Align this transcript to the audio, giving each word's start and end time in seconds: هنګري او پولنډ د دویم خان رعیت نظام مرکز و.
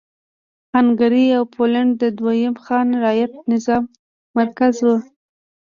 هنګري 0.73 1.25
او 1.37 1.43
پولنډ 1.53 1.91
د 2.01 2.03
دویم 2.17 2.55
خان 2.63 2.87
رعیت 3.03 3.33
نظام 3.51 3.83
مرکز 4.37 4.75
و. 4.85 4.87